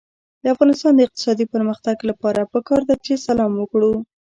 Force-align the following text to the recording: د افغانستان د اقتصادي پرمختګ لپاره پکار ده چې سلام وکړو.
د 0.43 0.45
افغانستان 0.53 0.93
د 0.95 0.99
اقتصادي 1.07 1.45
پرمختګ 1.53 1.97
لپاره 2.09 2.49
پکار 2.53 2.81
ده 2.89 2.95
چې 3.05 3.21
سلام 3.27 3.51
وکړو. 3.57 3.91